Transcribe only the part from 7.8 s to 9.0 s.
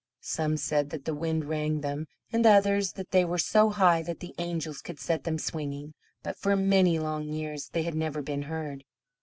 had never been heard.